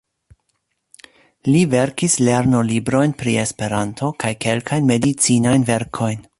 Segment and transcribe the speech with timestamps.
[1.47, 6.29] Li verkis lernolibrojn pri Esperanto kaj kelkajn medicinajn verkojn.